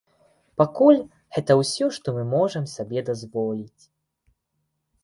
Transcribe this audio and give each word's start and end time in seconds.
Пакуль 0.61 1.01
гэта 1.37 1.51
ўсё, 1.59 1.85
што 1.99 2.07
мы 2.17 2.23
можам 2.35 2.63
сабе 2.75 2.99
дазволіць. 3.13 3.83